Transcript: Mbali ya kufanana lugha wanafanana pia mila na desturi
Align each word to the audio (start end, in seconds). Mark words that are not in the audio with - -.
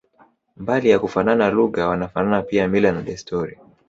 Mbali 0.57 0.89
ya 0.89 0.99
kufanana 0.99 1.49
lugha 1.49 1.87
wanafanana 1.87 2.41
pia 2.41 2.67
mila 2.67 2.91
na 2.91 3.01
desturi 3.01 3.59